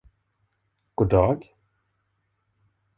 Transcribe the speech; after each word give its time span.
God 0.95 1.11
dag. 1.11 1.39